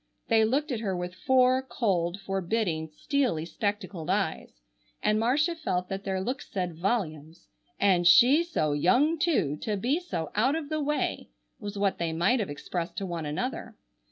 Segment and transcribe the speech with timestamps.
[0.29, 4.59] They looked at her with four cold, forbidding, steely, spectacled eyes,
[5.03, 9.57] and Marcia felt that their looks said volumes: "And she so young too!
[9.57, 11.29] To be so out of the way!"
[11.59, 13.75] was what they might have expressed to one another.